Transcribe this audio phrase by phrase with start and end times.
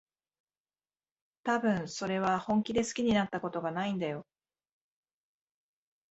[1.43, 4.25] たぶん、それは本気で好きになったことがないんだよ。